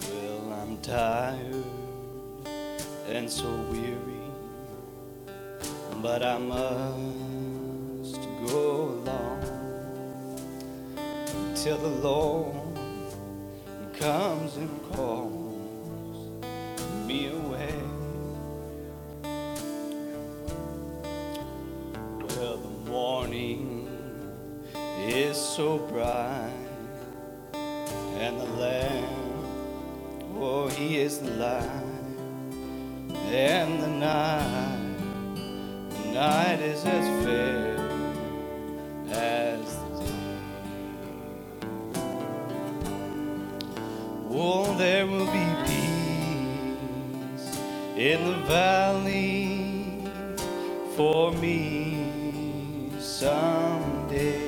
Well, 0.00 0.52
I'm 0.62 0.78
tired 0.78 1.64
and 3.08 3.30
so 3.30 3.48
weary, 3.70 4.30
but 6.02 6.22
I 6.24 6.38
must 6.38 8.20
go 8.46 8.88
along 9.04 9.74
till 11.54 11.78
the 11.78 11.88
Lord 12.08 12.54
comes 13.94 14.56
and 14.56 14.70
calls 14.92 16.30
me 17.06 17.28
away. 17.28 17.43
Well, 22.36 22.56
the 22.56 22.90
morning 22.90 23.88
is 25.06 25.36
so 25.36 25.78
bright, 25.78 26.50
and 27.54 28.40
the 28.40 28.44
Lamb, 28.44 29.44
oh, 30.36 30.68
He 30.68 30.98
is 30.98 31.18
the 31.18 31.30
light, 31.30 31.70
and 33.26 33.80
the 33.80 33.86
night, 33.86 34.96
the 35.90 36.08
night 36.12 36.60
is 36.60 36.84
as 36.84 37.24
fair 37.24 37.76
as 39.10 39.76
the 39.76 40.04
day. 40.04 40.12
Oh, 44.30 44.74
there 44.76 45.06
will 45.06 45.26
be 45.26 45.46
peace 45.66 47.48
in 47.96 48.24
the 48.24 48.38
valley 48.48 50.02
for 50.96 51.32
me 51.32 52.23
someday. 53.04 54.40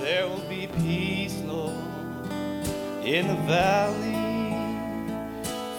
There 0.00 0.26
will 0.26 0.48
be 0.48 0.66
peace, 0.66 1.38
Lord, 1.44 1.74
in 3.04 3.28
the 3.28 3.36
valley 3.46 4.54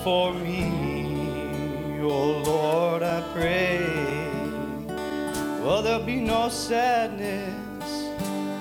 for 0.04 0.32
me. 0.34 2.00
Oh 2.02 2.44
Lord, 2.46 3.02
I 3.04 3.22
pray. 3.34 3.80
Well, 5.64 5.82
there'll 5.82 6.06
be 6.06 6.18
no 6.18 6.50
sadness, 6.50 7.54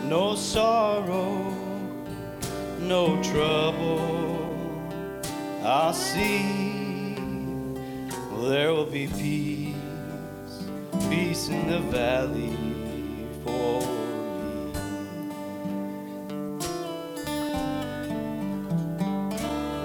no 0.05 0.35
sorrow, 0.35 1.55
no 2.81 3.23
trouble. 3.23 4.01
I'll 5.63 5.93
see. 5.93 7.15
Well, 8.31 8.49
there 8.49 8.73
will 8.73 8.87
be 8.87 9.07
peace, 9.09 9.77
peace 11.11 11.49
in 11.49 11.67
the 11.67 11.81
valley 11.81 12.57
for 13.43 13.81
me. 13.81 14.73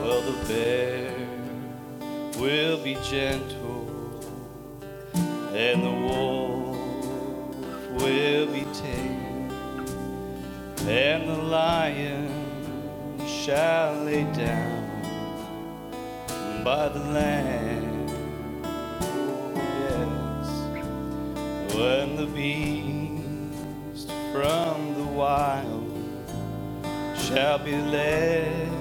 Well, 0.02 0.22
the 0.22 0.38
bear 0.48 1.16
will 2.38 2.78
be 2.84 2.94
gentle, 3.04 4.22
and 5.56 5.82
the 5.82 5.96
wolf 6.08 6.78
will 8.04 8.46
be 8.54 8.64
tame, 8.76 9.50
and 10.88 11.28
the 11.28 11.42
lion 11.42 12.30
shall 13.26 13.96
lay 14.04 14.26
down 14.34 14.84
by 16.64 16.88
the 16.90 17.00
lamb. 17.00 17.95
When 21.86 22.16
the 22.16 22.26
beast 22.26 24.10
from 24.34 24.96
the 24.96 25.04
wild 25.22 25.94
shall 27.16 27.60
be 27.60 27.78
led 27.78 28.72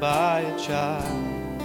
by 0.00 0.40
a 0.40 0.58
child. 0.58 1.62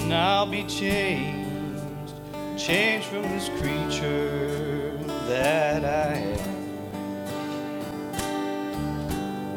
And 0.00 0.14
I'll 0.14 0.46
be 0.46 0.64
changed, 0.64 2.14
changed 2.56 3.06
from 3.08 3.24
this 3.34 3.48
creature 3.60 4.96
that 5.28 5.84
I 5.84 6.14
am. 6.40 6.72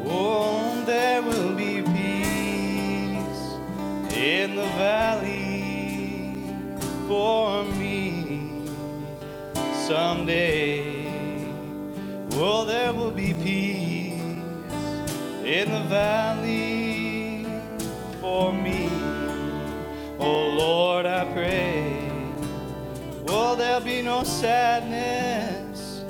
Oh, 0.06 0.84
there 0.84 1.22
will 1.22 1.54
be 1.54 1.80
peace 1.96 3.44
in 4.14 4.56
the 4.56 4.68
valley 4.84 6.34
for 7.08 7.64
me 7.80 7.95
someday. 9.86 11.06
Oh, 12.32 12.64
there 12.64 12.92
will 12.92 13.12
be 13.12 13.32
peace 13.34 14.20
in 15.44 15.70
the 15.70 15.84
valley 15.88 17.46
for 18.20 18.52
me. 18.52 18.90
Oh 20.18 20.48
Lord, 20.58 21.06
I 21.06 21.24
pray. 21.32 22.10
Will 23.26 23.54
there 23.54 23.80
be 23.80 24.02
no 24.02 24.24
sadness, 24.24 26.02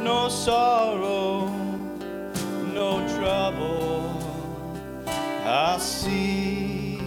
no 0.00 0.28
sorrow, 0.28 1.46
no 2.74 3.06
trouble? 3.16 4.10
I 5.46 5.78
see 5.78 6.98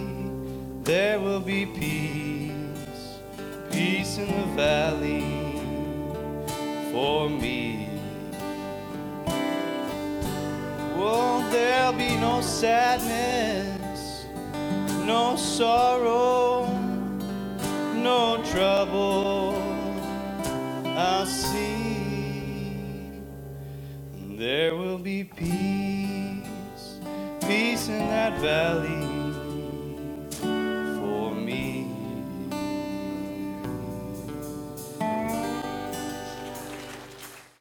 there 0.84 1.20
will 1.20 1.40
be 1.40 1.66
peace, 1.66 3.18
peace 3.70 4.16
in 4.16 4.26
the 4.26 4.46
valley 4.56 5.13
for 6.94 7.28
me. 7.28 7.88
Won't 10.96 11.50
there 11.50 11.92
be 11.92 12.14
no 12.16 12.40
sadness, 12.40 14.26
no 15.04 15.34
sorrow, 15.34 16.68
no 17.96 18.40
trouble? 18.52 19.56
I 20.96 21.24
see 21.24 22.76
there 24.38 24.76
will 24.76 24.98
be 24.98 25.24
peace, 25.24 27.00
peace 27.40 27.88
in 27.88 28.06
that 28.14 28.38
valley 28.38 29.23